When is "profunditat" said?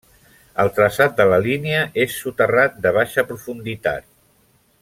3.33-4.13